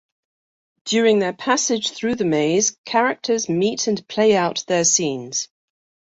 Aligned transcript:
During 0.85 1.19
their 1.19 1.31
passage 1.33 1.91
through 1.91 2.15
the 2.15 2.25
maze, 2.25 2.75
characters 2.85 3.47
meet 3.47 3.85
and 3.85 4.03
play 4.07 4.35
out 4.35 4.63
their 4.67 4.83
scenes. 4.83 5.47